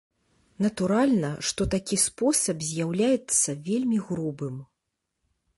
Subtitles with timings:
[0.65, 4.55] Натуральна, што такі спосаб з'яўляецца вельмі грубым.